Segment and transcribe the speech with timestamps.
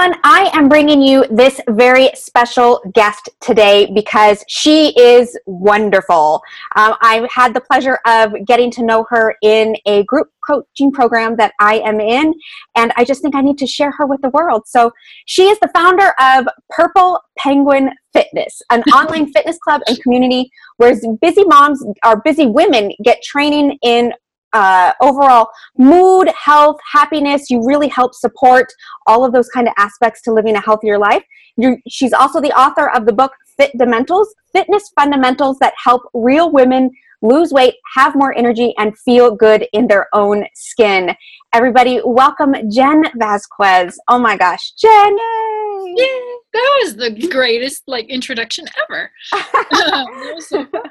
[0.00, 0.20] everyone.
[0.24, 6.42] I am bringing you this very special guest today because she is wonderful.
[6.76, 11.36] Um, I've had the pleasure of getting to know her in a group coaching program
[11.36, 12.32] that I am in,
[12.76, 14.62] and I just think I need to share her with the world.
[14.66, 14.90] So,
[15.26, 20.96] she is the founder of Purple Penguin Fitness, an online fitness club and community where
[21.20, 24.12] busy moms or busy women get training in
[24.52, 25.48] uh, overall
[25.78, 27.50] mood, health, happiness.
[27.50, 28.66] You really help support
[29.06, 31.24] all of those kind of aspects to living a healthier life.
[31.56, 36.90] You're, she's also the author of the book Fitamentals, Fitness Fundamentals that help real women
[37.22, 41.14] lose weight, have more energy, and feel good in their own skin.
[41.52, 43.98] Everybody, welcome Jen Vasquez.
[44.08, 45.16] Oh my gosh, Jen!
[45.18, 45.94] Yay!
[45.96, 46.34] Yay!
[46.52, 49.10] That was the greatest like introduction ever.
[49.32, 50.82] that was so fun.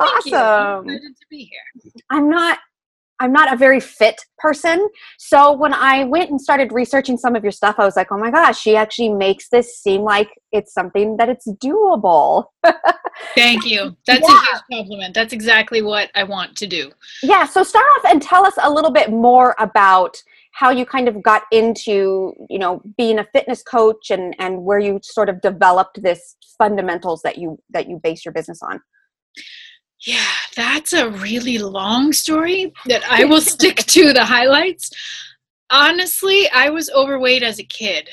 [0.00, 0.88] Thank awesome.
[0.88, 1.00] You.
[1.00, 1.92] to be here.
[2.10, 2.58] I'm not
[3.20, 4.88] I'm not a very fit person.
[5.18, 8.18] So when I went and started researching some of your stuff, I was like, oh
[8.18, 12.44] my gosh, she actually makes this seem like it's something that it's doable.
[13.34, 13.96] Thank you.
[14.06, 14.34] That's yeah.
[14.34, 15.14] a huge compliment.
[15.14, 16.92] That's exactly what I want to do.
[17.22, 17.46] Yeah.
[17.46, 20.22] So start off and tell us a little bit more about
[20.52, 24.78] how you kind of got into, you know, being a fitness coach and, and where
[24.78, 28.80] you sort of developed this fundamentals that you that you base your business on.
[30.04, 30.24] Yeah,
[30.56, 34.90] that's a really long story that I will stick to the highlights.
[35.70, 38.08] Honestly, I was overweight as a kid.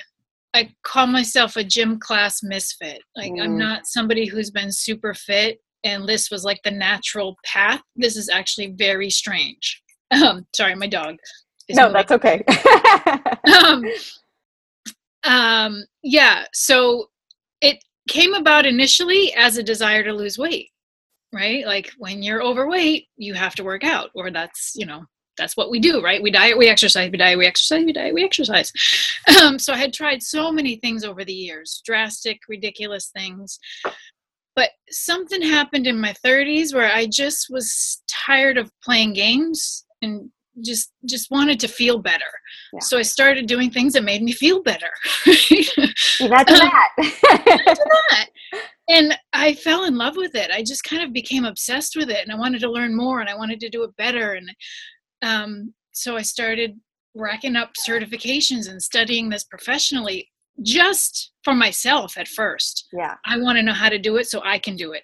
[0.54, 3.02] I call myself a gym class misfit.
[3.16, 3.44] Like, mm.
[3.44, 7.82] I'm not somebody who's been super fit, and this was like the natural path.
[7.96, 9.82] This is actually very strange.
[10.12, 11.16] Um, sorry, my dog.
[11.70, 11.94] No, moving.
[11.94, 12.44] that's okay.
[13.66, 13.84] um,
[15.24, 17.10] um, yeah, so
[17.62, 20.70] it came about initially as a desire to lose weight
[21.34, 21.66] right?
[21.66, 25.04] Like when you're overweight, you have to work out, or that's, you know,
[25.38, 26.22] that's what we do, right?
[26.22, 28.72] We diet, we exercise, we diet, we exercise, we diet, we exercise.
[29.42, 33.58] Um, so I had tried so many things over the years, drastic, ridiculous things.
[34.56, 40.30] But something happened in my 30s where I just was tired of playing games and
[40.62, 42.26] just just wanted to feel better.
[42.74, 42.80] Yeah.
[42.82, 44.90] So I started doing things that made me feel better.
[45.26, 45.82] Imagine
[46.22, 46.90] um, that.
[48.12, 48.30] that
[48.90, 50.52] and I fell in love with it.
[50.52, 53.30] I just kind of became obsessed with it, and I wanted to learn more, and
[53.30, 54.34] I wanted to do it better.
[54.34, 54.50] And
[55.22, 56.80] um, so I started
[57.16, 60.30] racking up certifications and studying this professionally,
[60.62, 62.88] just for myself at first.
[62.94, 65.04] Yeah, I want to know how to do it so I can do it.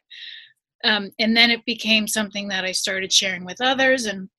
[0.83, 4.29] Um, and then it became something that I started sharing with others, and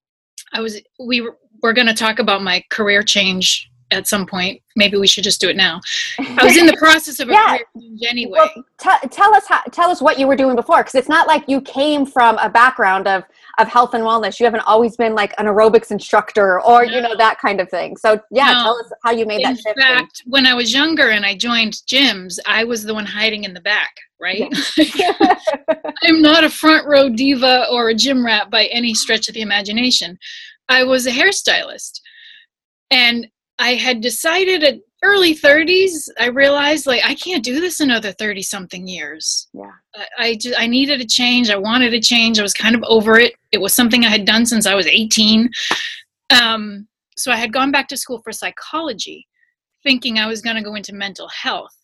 [0.53, 4.63] I was we were, we're going to talk about my career change at some point.
[4.77, 5.81] Maybe we should just do it now.
[6.19, 7.47] I was in the process of a yeah.
[7.49, 8.39] career change anyway.
[8.39, 11.27] Well, t- tell us how, tell us what you were doing before, because it's not
[11.27, 13.25] like you came from a background of
[13.59, 14.41] of health and wellness.
[14.41, 16.93] You haven't always been like an aerobics instructor or no.
[16.93, 17.97] you know that kind of thing.
[17.97, 18.63] So yeah, no.
[18.63, 19.77] tell us how you made in that shift.
[19.77, 23.45] In fact, when I was younger and I joined gyms, I was the one hiding
[23.45, 23.95] in the back.
[24.21, 24.53] Right?
[24.77, 25.13] Yeah.
[26.03, 29.43] I'm not a front row diva or a gym rat by any stretch of the
[29.43, 30.19] imagination.
[30.69, 32.01] I was a hairstylist.
[32.91, 33.29] And
[33.61, 38.43] I had decided at early 30s, I realized like I can't do this another 30
[38.43, 39.49] something years.
[39.53, 39.71] Yeah.
[39.95, 41.51] I, I just I needed a change.
[41.51, 42.39] I wanted a change.
[42.39, 43.35] I was kind of over it.
[43.53, 45.51] It was something I had done since I was 18.
[46.43, 46.89] Um,
[47.19, 49.29] so I had gone back to school for psychology,
[49.83, 51.77] thinking I was going to go into mental health.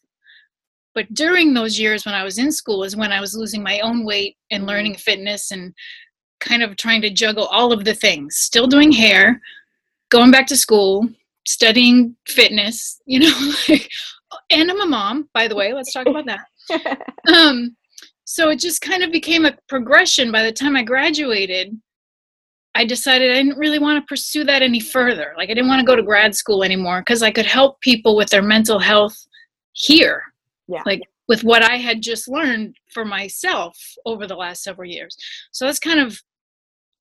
[0.94, 3.80] But during those years when I was in school is when I was losing my
[3.80, 4.68] own weight and mm-hmm.
[4.70, 5.74] learning fitness and
[6.40, 8.36] kind of trying to juggle all of the things.
[8.36, 9.42] Still doing hair,
[10.08, 11.06] going back to school,
[11.46, 13.52] studying fitness, you know,
[14.50, 15.72] and I'm a mom, by the way.
[15.72, 17.00] Let's talk about that.
[17.34, 17.76] um,
[18.24, 20.32] so it just kind of became a progression.
[20.32, 21.78] By the time I graduated,
[22.74, 25.32] I decided I didn't really want to pursue that any further.
[25.36, 28.16] Like I didn't want to go to grad school anymore because I could help people
[28.16, 29.16] with their mental health
[29.72, 30.22] here.
[30.68, 30.82] Yeah.
[30.84, 35.16] Like with what I had just learned for myself over the last several years.
[35.52, 36.20] So that's kind of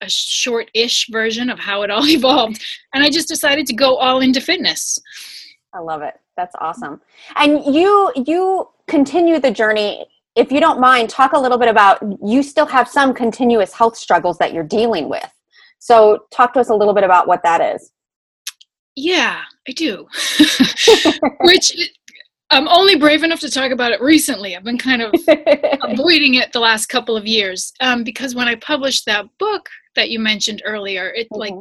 [0.01, 2.62] a short-ish version of how it all evolved
[2.94, 5.00] and i just decided to go all into fitness.
[5.75, 6.13] I love it.
[6.38, 7.01] That's awesome.
[7.36, 10.06] And you you continue the journey.
[10.36, 13.97] If you don't mind talk a little bit about you still have some continuous health
[13.97, 15.30] struggles that you're dealing with.
[15.80, 17.91] So talk to us a little bit about what that is.
[18.95, 20.07] Yeah i do.
[21.41, 21.91] Which
[22.56, 24.56] I'm only brave enough to talk about it recently.
[24.56, 25.13] I've been kind of
[25.81, 30.10] avoiding it the last couple of years um, because when I published that book that
[30.10, 31.40] you mentioned earlier, it mm-hmm.
[31.40, 31.54] like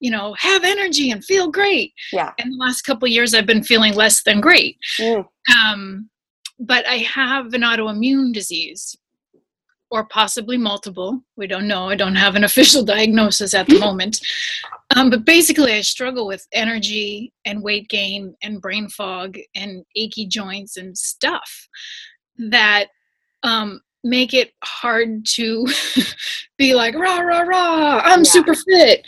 [0.00, 1.92] you know have energy and feel great.
[2.14, 2.32] Yeah.
[2.38, 4.78] And the last couple of years, I've been feeling less than great.
[4.98, 5.26] Mm.
[5.54, 6.08] Um,
[6.58, 8.96] but I have an autoimmune disease,
[9.90, 11.20] or possibly multiple.
[11.36, 11.88] We don't know.
[11.88, 14.20] I don't have an official diagnosis at the moment.
[14.96, 20.26] Um, but basically, I struggle with energy and weight gain and brain fog and achy
[20.26, 21.68] joints and stuff
[22.38, 22.88] that
[23.42, 25.66] um, make it hard to
[26.58, 28.30] be like rah rah rah i'm yeah.
[28.30, 29.04] super fit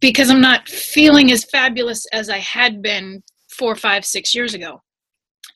[0.00, 4.80] because i'm not feeling as fabulous as i had been four five six years ago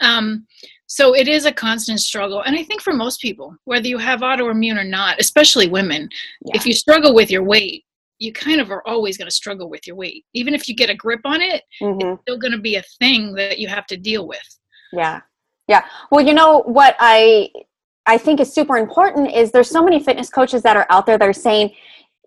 [0.00, 0.46] um,
[0.87, 4.21] so it is a constant struggle and i think for most people whether you have
[4.21, 6.09] autoimmune or not especially women
[6.44, 6.56] yeah.
[6.56, 7.85] if you struggle with your weight
[8.19, 10.91] you kind of are always going to struggle with your weight even if you get
[10.91, 12.09] a grip on it mm-hmm.
[12.09, 14.59] it's still going to be a thing that you have to deal with
[14.93, 15.21] yeah
[15.69, 17.49] yeah well you know what i
[18.06, 21.19] I think is super important is there's so many fitness coaches that are out there
[21.19, 21.75] that are saying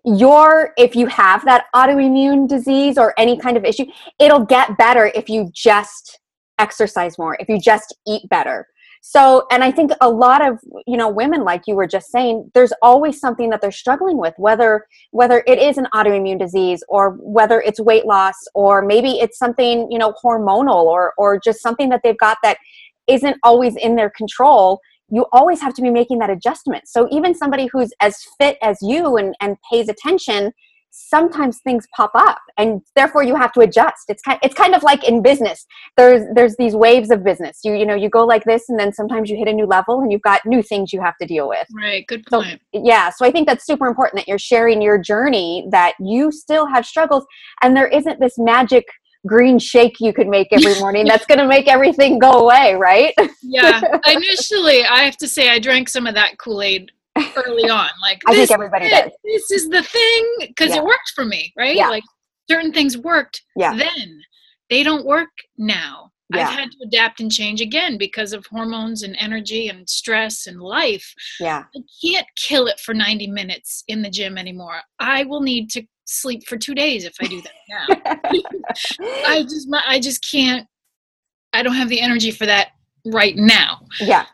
[0.04, 3.84] your if you have that autoimmune disease or any kind of issue,
[4.18, 6.19] it'll get better if you just
[6.60, 8.66] exercise more, if you just eat better.
[9.02, 12.50] So, and I think a lot of, you know, women like you were just saying,
[12.52, 17.16] there's always something that they're struggling with, whether whether it is an autoimmune disease or
[17.18, 21.88] whether it's weight loss or maybe it's something, you know, hormonal or or just something
[21.88, 22.58] that they've got that
[23.06, 24.80] isn't always in their control
[25.10, 26.86] you always have to be making that adjustment.
[26.86, 30.52] So even somebody who's as fit as you and, and pays attention,
[30.90, 34.04] sometimes things pop up and therefore you have to adjust.
[34.08, 35.66] It's kind it's kind of like in business.
[35.96, 37.60] There's there's these waves of business.
[37.64, 40.00] You you know, you go like this and then sometimes you hit a new level
[40.00, 41.66] and you've got new things you have to deal with.
[41.74, 42.60] Right, good point.
[42.74, 46.32] So, yeah, so I think that's super important that you're sharing your journey that you
[46.32, 47.24] still have struggles
[47.62, 48.86] and there isn't this magic
[49.26, 53.12] green shake you could make every morning that's going to make everything go away right
[53.42, 56.90] yeah initially i have to say i drank some of that kool-aid
[57.36, 60.76] early on like i think everybody does this is the thing because yeah.
[60.76, 61.88] it worked for me right yeah.
[61.88, 62.04] like
[62.50, 63.76] certain things worked yeah.
[63.76, 64.20] then
[64.68, 66.48] they don't work now yeah.
[66.48, 70.60] I've had to adapt and change again because of hormones and energy and stress and
[70.60, 71.12] life.
[71.40, 71.64] Yeah.
[71.74, 74.80] I can't kill it for 90 minutes in the gym anymore.
[74.98, 78.42] I will need to sleep for two days if I do that now.
[79.26, 80.66] I just I just can't.
[81.52, 82.68] I don't have the energy for that
[83.06, 83.80] right now.
[83.98, 84.26] Yeah.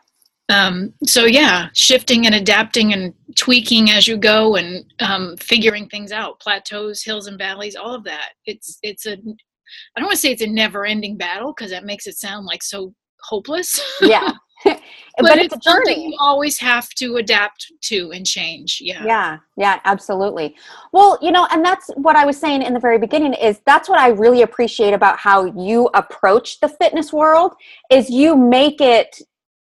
[0.49, 6.11] Um, so yeah, shifting and adapting and tweaking as you go and um, figuring things
[6.11, 8.31] out, plateaus, hills and valleys, all of that.
[8.45, 12.07] It's it's a I don't want to say it's a never-ending battle because that makes
[12.07, 13.81] it sound like so hopeless.
[14.01, 14.31] Yeah.
[14.65, 14.81] but,
[15.19, 16.07] but, it's, it's a journey.
[16.07, 18.79] You always have to adapt to and change.
[18.81, 19.05] Yeah.
[19.05, 19.37] Yeah.
[19.55, 19.79] Yeah.
[19.85, 20.55] Absolutely.
[20.93, 23.87] Well, you know, and that's what I was saying in the very beginning is that's
[23.87, 27.53] what I really appreciate about how you approach the fitness world
[27.91, 29.21] is you make it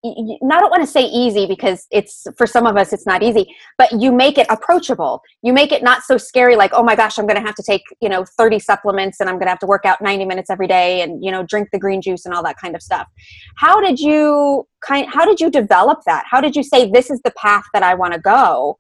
[0.06, 3.48] I don't want to say easy because it's for some of us it's not easy,
[3.78, 5.22] but you make it approachable.
[5.42, 7.64] You make it not so scary like, oh my gosh, I'm going to have to
[7.64, 10.52] take, you know, 30 supplements and I'm going to have to work out 90 minutes
[10.52, 13.08] every day and, you know, drink the green juice and all that kind of stuff.
[13.56, 16.26] How did you kind how did you develop that?
[16.30, 18.78] How did you say this is the path that I want to go,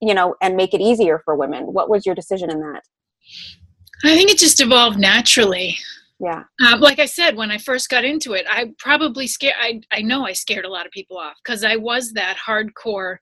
[0.00, 1.64] you know, and make it easier for women?
[1.64, 2.82] What was your decision in that?
[4.04, 5.78] I think it just evolved naturally
[6.24, 6.42] yeah.
[6.66, 10.02] Um, like i said when i first got into it i probably scared i, I
[10.02, 13.16] know i scared a lot of people off because i was that hardcore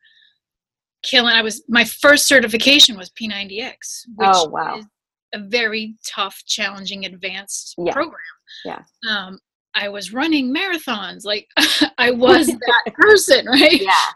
[1.02, 3.76] killing i was my first certification was p90x
[4.16, 4.78] which oh, wow.
[4.78, 4.86] is
[5.34, 7.92] a very tough challenging advanced yeah.
[7.92, 8.18] program.
[8.64, 8.82] Yeah.
[9.08, 9.38] Um,
[9.74, 11.48] i was running marathons like
[11.98, 13.80] i was that person right?
[13.80, 14.10] Yeah.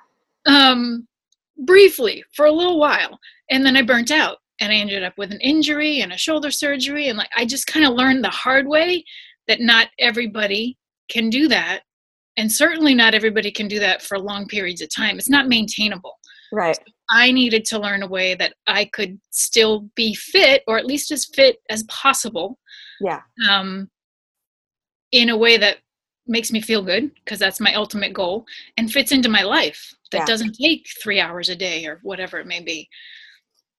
[0.46, 1.08] Um
[1.58, 3.18] briefly for a little while
[3.50, 6.50] and then i burnt out and I ended up with an injury and a shoulder
[6.50, 9.04] surgery and like I just kind of learned the hard way
[9.48, 10.76] that not everybody
[11.08, 11.82] can do that
[12.36, 15.16] and certainly not everybody can do that for long periods of time.
[15.16, 16.18] It's not maintainable.
[16.52, 16.76] Right.
[16.76, 20.86] So I needed to learn a way that I could still be fit or at
[20.86, 22.58] least as fit as possible.
[23.00, 23.20] Yeah.
[23.48, 23.90] Um
[25.12, 25.78] in a way that
[26.26, 28.44] makes me feel good because that's my ultimate goal
[28.76, 30.24] and fits into my life that yeah.
[30.24, 32.88] doesn't take 3 hours a day or whatever it may be.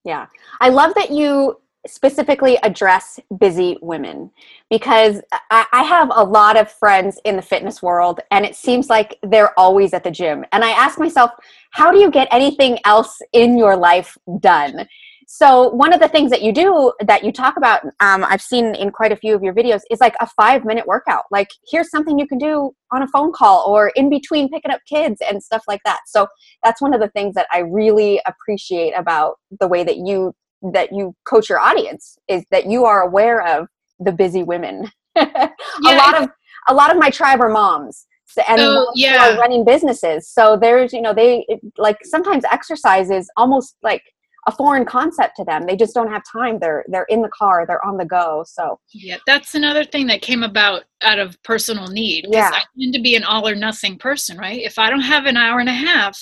[0.08, 0.24] Yeah.
[0.62, 4.30] I love that you specifically address busy women
[4.70, 9.18] because I, have a lot of friends in the fitness world and it seems like
[9.22, 10.46] they're always at the gym.
[10.52, 11.32] And I ask myself,
[11.72, 14.88] how do you get anything else in your life done?
[15.30, 18.74] So one of the things that you do that you talk about, um, I've seen
[18.74, 21.24] in quite a few of your videos, is like a five minute workout.
[21.30, 24.80] Like here's something you can do on a phone call or in between picking up
[24.88, 26.00] kids and stuff like that.
[26.06, 26.28] So
[26.64, 30.34] that's one of the things that I really appreciate about the way that you
[30.72, 33.68] that you coach your audience is that you are aware of
[34.00, 34.90] the busy women.
[35.14, 35.50] yeah,
[35.84, 36.30] a lot of
[36.68, 38.06] a lot of my tribe are moms
[38.48, 39.34] and oh, yeah.
[39.34, 40.26] are running businesses.
[40.26, 44.02] So there's you know they like sometimes exercise is almost like
[44.46, 45.66] a foreign concept to them.
[45.66, 46.58] They just don't have time.
[46.58, 47.66] They're they're in the car.
[47.66, 48.44] They're on the go.
[48.46, 52.26] So yeah, that's another thing that came about out of personal need.
[52.30, 54.60] Yeah, I tend to be an all or nothing person, right?
[54.60, 56.18] If I don't have an hour and a half,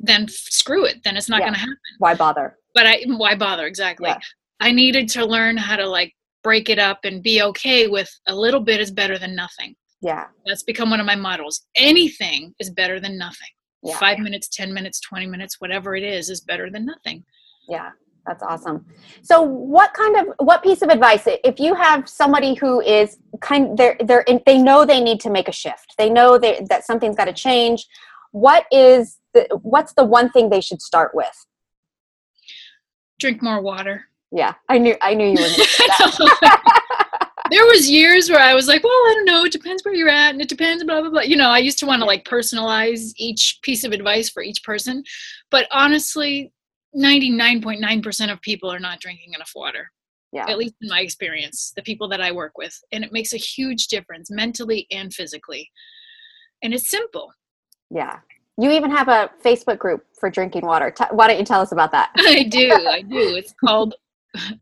[0.00, 1.02] then screw it.
[1.04, 1.46] Then it's not yeah.
[1.46, 1.76] going to happen.
[1.98, 2.58] Why bother?
[2.74, 4.08] But I why bother exactly.
[4.08, 4.18] Yeah.
[4.60, 8.34] I needed to learn how to like break it up and be okay with a
[8.34, 9.74] little bit is better than nothing.
[10.00, 10.26] Yeah.
[10.46, 11.66] That's become one of my models.
[11.76, 13.48] Anything is better than nothing.
[13.82, 13.98] Yeah.
[13.98, 17.24] Five minutes, 10 minutes, 20 minutes, whatever it is, is better than nothing.
[17.72, 17.90] Yeah.
[18.26, 18.86] That's awesome.
[19.22, 23.76] So, what kind of what piece of advice if you have somebody who is kind
[23.76, 25.94] they're they're they know they need to make a shift.
[25.98, 27.84] They know they, that something's got to change.
[28.30, 31.46] What is the what's the one thing they should start with?
[33.18, 34.04] Drink more water.
[34.30, 36.28] Yeah, I knew I knew you were.
[37.50, 39.44] there was years where I was like, well, I don't know.
[39.44, 41.22] It depends where you're at, and it depends, blah blah blah.
[41.22, 44.62] You know, I used to want to like personalize each piece of advice for each
[44.62, 45.02] person,
[45.50, 46.52] but honestly,
[46.96, 49.90] 99.9% of people are not drinking enough water.
[50.32, 50.48] Yeah.
[50.48, 53.38] At least in my experience, the people that I work with, and it makes a
[53.38, 55.70] huge difference mentally and physically.
[56.62, 57.32] And it's simple.
[57.90, 58.20] Yeah.
[58.58, 60.90] You even have a Facebook group for drinking water.
[60.90, 62.12] T- why don't you tell us about that?
[62.18, 62.72] I do.
[62.72, 63.34] I do.
[63.36, 63.94] It's called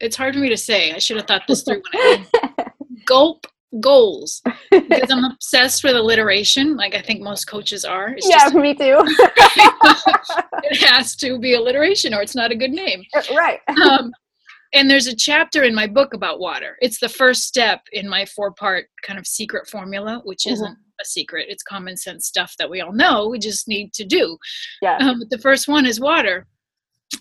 [0.00, 0.92] it's hard for me to say.
[0.92, 2.66] I should have thought this through when I
[3.06, 3.46] gulp
[3.78, 8.14] goals because I'm obsessed with alliteration, like I think most coaches are.
[8.16, 8.98] It's yeah, just, me too.
[10.64, 13.04] it has to be alliteration, or it's not a good name.
[13.34, 13.60] Right.
[13.68, 14.12] Um,
[14.74, 16.76] and there's a chapter in my book about water.
[16.80, 20.54] It's the first step in my four-part kind of secret formula, which mm-hmm.
[20.54, 21.46] isn't a secret.
[21.48, 23.28] It's common sense stuff that we all know.
[23.28, 24.36] We just need to do.
[24.82, 24.96] Yeah.
[24.96, 26.46] Um, but the first one is water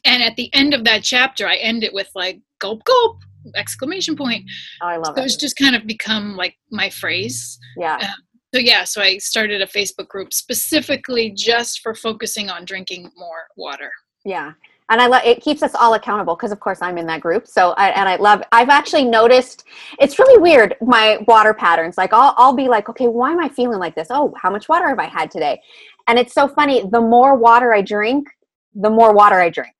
[0.06, 3.22] and at the end of that chapter i end it with like gulp gulp
[3.56, 4.44] exclamation point
[4.82, 8.10] oh, i love so it it's just kind of become like my phrase yeah um,
[8.54, 13.48] so yeah so i started a facebook group specifically just for focusing on drinking more
[13.58, 13.92] water
[14.26, 14.54] yeah
[14.90, 17.48] and I love it keeps us all accountable because of course I'm in that group.
[17.48, 19.66] So I, and I love I've actually noticed
[20.00, 21.98] it's really weird my water patterns.
[21.98, 24.08] Like I'll I'll be like, okay, why am I feeling like this?
[24.10, 25.62] Oh, how much water have I had today?
[26.08, 26.84] And it's so funny.
[26.92, 28.28] The more water I drink,
[28.74, 29.74] the more water I drink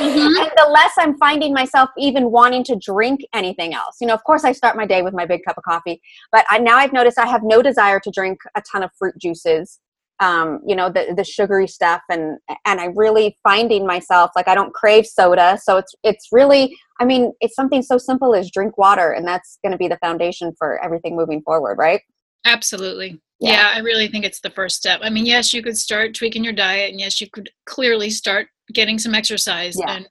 [0.00, 0.42] mm-hmm.
[0.42, 3.96] and the less I'm finding myself even wanting to drink anything else.
[4.00, 6.00] You know, of course, I start my day with my big cup of coffee,
[6.32, 9.14] but I, now I've noticed I have no desire to drink a ton of fruit
[9.20, 9.78] juices.
[10.20, 14.54] Um, you know, the the sugary stuff, and and I really finding myself like I
[14.54, 16.76] don't crave soda, so it's it's really.
[17.00, 19.96] I mean, it's something so simple as drink water, and that's going to be the
[20.02, 22.02] foundation for everything moving forward, right?
[22.44, 23.20] Absolutely.
[23.40, 23.52] Yeah.
[23.52, 23.70] yeah.
[23.74, 25.00] I really think it's the first step.
[25.02, 28.48] I mean, yes, you could start tweaking your diet, and yes, you could clearly start
[28.72, 29.96] getting some exercise yeah.
[29.96, 30.08] and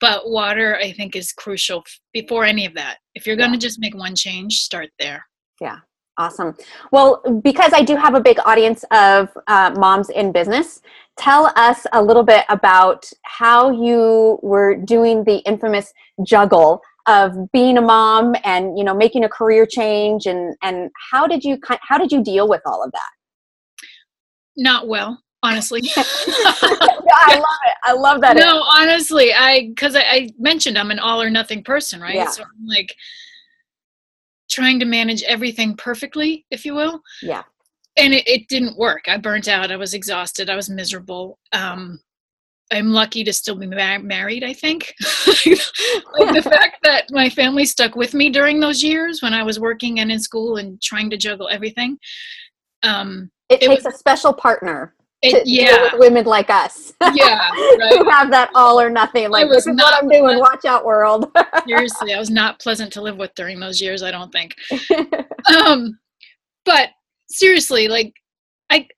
[0.00, 2.98] but water i think is crucial before any of that.
[3.14, 3.68] If you're going to yeah.
[3.68, 5.24] just make one change start there.
[5.60, 5.78] Yeah.
[6.18, 6.54] Awesome.
[6.90, 10.80] Well because i do have a big audience of uh, moms in business
[11.18, 15.92] tell us a little bit about how you were doing the infamous
[16.24, 21.26] juggle of being a mom and you know making a career change and and how
[21.26, 23.10] did you how did you deal with all of that?
[24.56, 25.82] Not well honestly.
[25.96, 27.76] I love it.
[27.84, 28.36] I love that.
[28.36, 32.14] No, honestly, I because I, I, mentioned I'm an all or nothing person, right?
[32.14, 32.28] Yeah.
[32.28, 32.94] So I'm like
[34.50, 37.00] trying to manage everything perfectly, if you will.
[37.22, 37.42] Yeah.
[37.96, 39.02] And it, it didn't work.
[39.08, 39.72] I burnt out.
[39.72, 40.48] I was exhausted.
[40.48, 41.38] I was miserable.
[41.52, 42.00] Um,
[42.70, 44.44] I'm lucky to still be mar- married.
[44.44, 44.94] I think
[45.26, 49.60] like the fact that my family stuck with me during those years when I was
[49.60, 51.98] working and in school and trying to juggle everything.
[52.82, 55.94] Um, it, it takes was, a special partner it, yeah.
[55.94, 56.92] women like us.
[57.14, 57.38] Yeah,
[57.78, 57.98] right.
[57.98, 59.30] Who have that all or nothing.
[59.30, 60.38] Like this is what I'm doing.
[60.38, 61.30] Watch out, world.
[61.66, 64.02] seriously, I was not pleasant to live with during those years.
[64.02, 64.56] I don't think.
[65.56, 65.98] um,
[66.64, 66.90] but
[67.30, 68.14] seriously, like
[68.68, 68.88] I,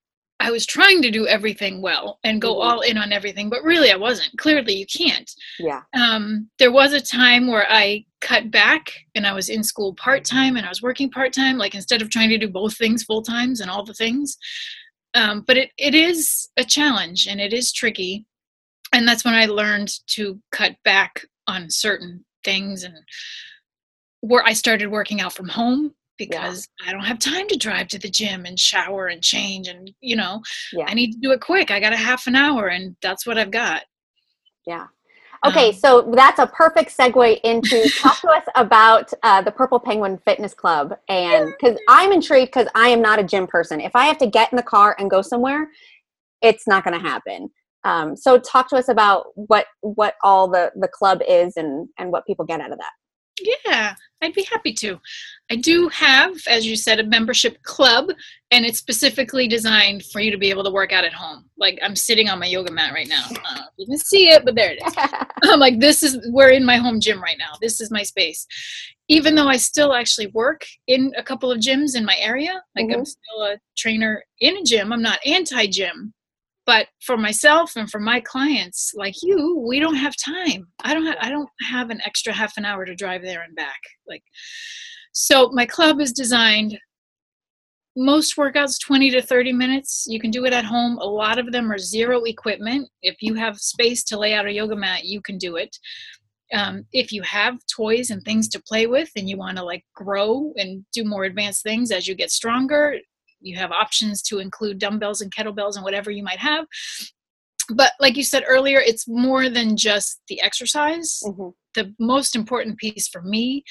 [0.41, 2.69] I was trying to do everything well and go mm-hmm.
[2.69, 4.37] all in on everything, but really I wasn't.
[4.39, 5.31] Clearly, you can't.
[5.59, 5.83] Yeah.
[5.95, 10.25] Um, there was a time where I cut back and I was in school part
[10.25, 11.59] time and I was working part time.
[11.59, 14.39] Like instead of trying to do both things full times and all the things,
[15.15, 18.27] um, but it, it is a challenge and it is tricky
[18.93, 22.95] and that's when i learned to cut back on certain things and
[24.21, 26.91] where i started working out from home because yeah.
[26.91, 30.17] i don't have time to drive to the gym and shower and change and you
[30.17, 30.41] know
[30.73, 30.87] yeah.
[30.89, 33.39] i need to do it quick i got a half an hour and that's what
[33.39, 33.83] i've got
[34.67, 34.87] yeah
[35.45, 40.19] Okay, so that's a perfect segue into talk to us about uh, the Purple Penguin
[40.25, 43.81] Fitness Club, and because I'm intrigued because I am not a gym person.
[43.81, 45.69] If I have to get in the car and go somewhere,
[46.41, 47.51] it's not going to happen.
[47.85, 52.11] Um, so talk to us about what what all the the club is and and
[52.11, 52.93] what people get out of that.
[53.41, 55.01] Yeah, I'd be happy to.
[55.51, 58.11] I do have, as you said, a membership club,
[58.51, 61.45] and it's specifically designed for you to be able to work out at home.
[61.59, 63.25] Like I'm sitting on my yoga mat right now.
[63.31, 64.95] Uh, you can see it, but there it is.
[65.45, 67.53] I'm like, this is we're in my home gym right now.
[67.61, 68.47] This is my space.
[69.09, 72.87] Even though I still actually work in a couple of gyms in my area, like
[72.87, 73.01] mm-hmm.
[73.01, 74.93] I'm still a trainer in a gym.
[74.93, 76.15] I'm not anti-gym,
[76.67, 80.67] but for myself and for my clients like you we don't have time.
[80.83, 83.55] I don't have i don't have an extra half an hour to drive there and
[83.57, 84.23] back like
[85.13, 86.79] so my club is designed
[87.97, 90.99] most workouts 20 to 30 minutes you can do it at home.
[90.99, 92.89] A lot of them are zero equipment.
[93.03, 95.77] If you have space to lay out a yoga mat you can do it.
[96.53, 99.85] Um, if you have toys and things to play with and you want to like
[99.95, 102.99] grow and do more advanced things as you get stronger
[103.45, 106.67] you have options to include dumbbells and kettlebells and whatever you might have.
[107.75, 111.21] But like you said earlier it's more than just the exercise.
[111.25, 111.49] Mm-hmm.
[111.75, 113.65] the most important piece for me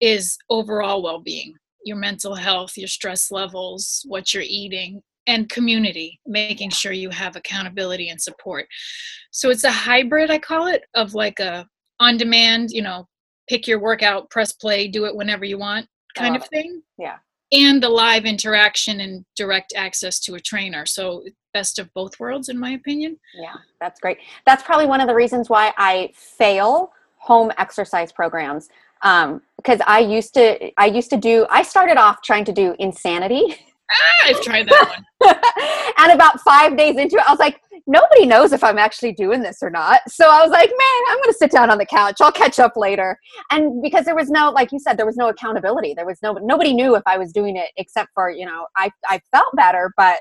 [0.00, 1.54] is overall well-being
[1.84, 7.36] your mental health your stress levels what you're eating and community making sure you have
[7.36, 8.66] accountability and support.
[9.30, 11.66] So it's a hybrid i call it of like a
[12.00, 13.06] on demand you know
[13.48, 16.82] pick your workout press play do it whenever you want kind of thing.
[16.98, 17.18] Yeah
[17.52, 20.86] and the live interaction and direct access to a trainer.
[20.86, 23.18] So best of both worlds in my opinion.
[23.34, 24.18] Yeah, that's great.
[24.46, 28.68] That's probably one of the reasons why I fail home exercise programs.
[29.02, 32.74] Um, because I used to I used to do I started off trying to do
[32.78, 33.56] insanity.
[33.90, 35.34] Ah, I've tried that one.
[35.98, 39.42] and about five days into it, I was like, nobody knows if I'm actually doing
[39.42, 40.00] this or not.
[40.08, 42.16] So I was like, man, I'm going to sit down on the couch.
[42.20, 43.18] I'll catch up later.
[43.50, 45.94] And because there was no, like you said, there was no accountability.
[45.94, 48.90] There was no, nobody knew if I was doing it except for, you know, I,
[49.06, 50.20] I felt better, but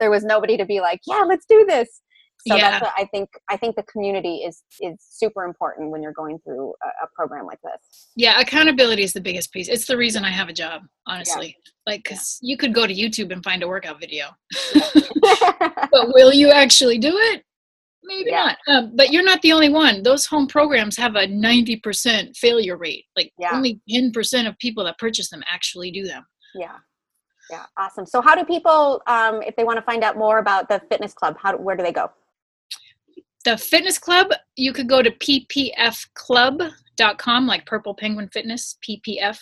[0.00, 2.02] there was nobody to be like, yeah, let's do this.
[2.46, 2.72] So yeah.
[2.72, 3.30] that's what I think.
[3.48, 7.46] I think the community is is super important when you're going through a, a program
[7.46, 8.10] like this.
[8.16, 9.68] Yeah, accountability is the biggest piece.
[9.68, 11.56] It's the reason I have a job, honestly.
[11.56, 11.92] Yeah.
[11.92, 12.50] Like, because yeah.
[12.50, 14.26] you could go to YouTube and find a workout video,
[14.74, 17.44] but will you actually do it?
[18.06, 18.58] Maybe not.
[18.68, 20.02] Um, but you're not the only one.
[20.02, 23.06] Those home programs have a 90% failure rate.
[23.16, 26.26] Like only 10% of people that purchase them actually do them.
[26.54, 26.76] Yeah.
[27.50, 28.06] Yeah, awesome.
[28.06, 31.12] So, how do people, um, if they want to find out more about the fitness
[31.12, 32.10] club, how where do they go?
[33.44, 39.38] The fitness club, you could go to ppfclub.com, like Purple Penguin Fitness, PPF,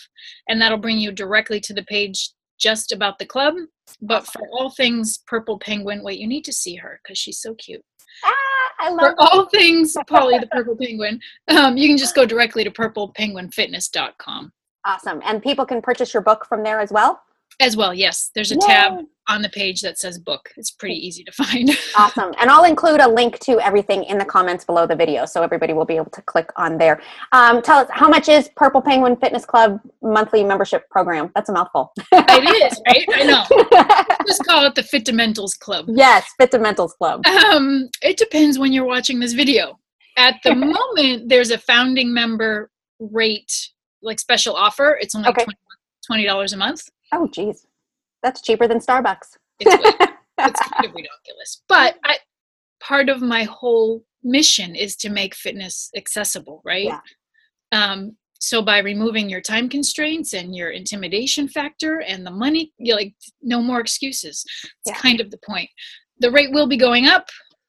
[0.48, 3.54] and that'll bring you directly to the page just about the club.
[4.00, 7.54] But for all things Purple Penguin, wait, you need to see her because she's so
[7.54, 7.82] cute.
[8.24, 8.30] Ah,
[8.80, 9.14] I love For her.
[9.18, 14.52] all things Polly the Purple Penguin, um, you can just go directly to purplepenguinfitness.com.
[14.84, 15.20] Awesome.
[15.24, 17.22] And people can purchase your book from there as well?
[17.60, 18.30] As well, yes.
[18.34, 18.60] There's a Yay.
[18.66, 18.92] tab
[19.28, 20.50] on the page that says book.
[20.56, 21.70] It's pretty easy to find.
[21.96, 22.34] awesome.
[22.40, 25.72] And I'll include a link to everything in the comments below the video so everybody
[25.72, 27.00] will be able to click on there.
[27.30, 31.30] Um, tell us, how much is Purple Penguin Fitness Club monthly membership program?
[31.34, 31.92] That's a mouthful.
[32.12, 33.06] it is, right?
[33.12, 34.16] I know.
[34.26, 35.86] Just call it the Fitamentals Club.
[35.88, 37.24] Yes, Fitamentals Club.
[37.26, 39.78] Um, it depends when you're watching this video.
[40.16, 40.54] At the
[40.96, 43.70] moment, there's a founding member rate,
[44.02, 44.98] like special offer.
[45.00, 45.46] It's only okay.
[46.10, 46.88] $20 a month.
[47.12, 47.66] Oh, geez.
[48.22, 49.36] That's cheaper than Starbucks.
[49.60, 49.74] It's,
[50.38, 51.62] it's kind of ridiculous.
[51.68, 52.16] But I,
[52.80, 56.86] part of my whole mission is to make fitness accessible, right?
[56.86, 57.00] Yeah.
[57.72, 62.96] Um, so by removing your time constraints and your intimidation factor and the money, you're
[62.96, 64.44] like no more excuses.
[64.64, 64.94] It's yeah.
[64.94, 65.70] kind of the point.
[66.18, 67.28] The rate will be going up,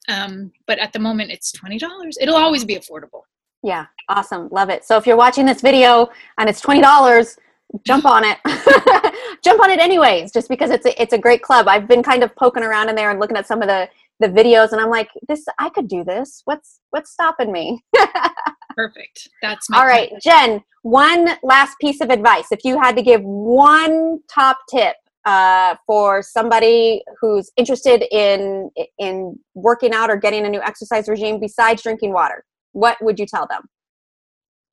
[0.10, 2.18] um, but at the moment it's twenty dollars.
[2.20, 3.22] It'll always be affordable.
[3.62, 4.84] Yeah, awesome, love it.
[4.84, 7.38] So if you're watching this video and it's twenty dollars,
[7.86, 8.40] jump on it
[9.44, 11.68] jump on it anyways just because it's a, it's a great club.
[11.68, 14.28] I've been kind of poking around in there and looking at some of the the
[14.28, 16.44] videos and i'm like this i could do this.
[16.46, 17.84] What's what's stopping me?
[18.76, 19.28] Perfect.
[19.42, 20.24] That's all right point.
[20.24, 22.52] jen one last piece of advice.
[22.52, 29.40] If you had to give one top tip uh, for somebody who's interested in in
[29.56, 33.48] working out or getting a new exercise regime besides drinking water what would you tell
[33.48, 33.70] them?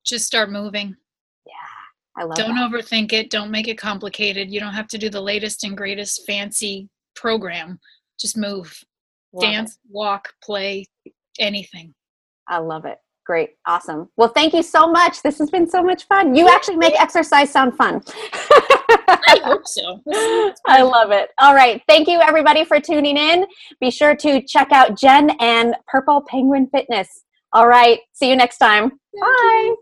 [0.03, 0.97] Just start moving
[2.17, 2.41] I love it.
[2.41, 2.71] Don't that.
[2.71, 3.29] overthink it.
[3.29, 4.51] Don't make it complicated.
[4.51, 7.79] You don't have to do the latest and greatest fancy program.
[8.19, 8.75] Just move.
[9.33, 9.79] Love Dance, it.
[9.89, 10.85] walk, play,
[11.39, 11.93] anything.
[12.47, 12.97] I love it.
[13.25, 13.51] Great.
[13.65, 14.09] Awesome.
[14.17, 15.21] Well, thank you so much.
[15.21, 16.35] This has been so much fun.
[16.35, 18.01] You actually make exercise sound fun.
[18.09, 20.01] I hope so.
[20.67, 21.29] I love it.
[21.39, 21.81] All right.
[21.87, 23.45] Thank you, everybody, for tuning in.
[23.79, 27.23] Be sure to check out Jen and Purple Penguin Fitness.
[27.53, 27.99] All right.
[28.13, 28.89] See you next time.
[28.89, 29.63] Thank Bye.
[29.65, 29.77] You.